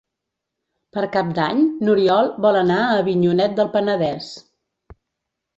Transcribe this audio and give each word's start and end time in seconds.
Per 0.97 1.03
Cap 1.15 1.27
d'Any 1.39 1.61
n'Oriol 1.83 2.31
vol 2.47 2.59
anar 2.63 2.79
a 2.87 2.97
Avinyonet 3.05 3.55
del 3.61 3.73
Penedès. 3.77 4.35